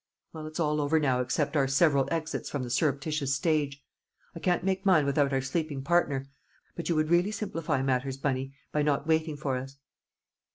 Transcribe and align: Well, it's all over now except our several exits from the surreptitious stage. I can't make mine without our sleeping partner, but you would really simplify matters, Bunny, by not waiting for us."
Well, 0.33 0.47
it's 0.47 0.59
all 0.59 0.81
over 0.81 0.99
now 0.99 1.21
except 1.21 1.55
our 1.55 1.67
several 1.67 2.07
exits 2.09 2.49
from 2.49 2.63
the 2.63 2.71
surreptitious 2.71 3.35
stage. 3.35 3.83
I 4.35 4.39
can't 4.39 4.63
make 4.63 4.83
mine 4.83 5.05
without 5.05 5.31
our 5.31 5.41
sleeping 5.41 5.83
partner, 5.83 6.25
but 6.75 6.89
you 6.89 6.95
would 6.95 7.11
really 7.11 7.29
simplify 7.29 7.83
matters, 7.83 8.17
Bunny, 8.17 8.55
by 8.71 8.81
not 8.81 9.05
waiting 9.05 9.37
for 9.37 9.57
us." 9.57 9.77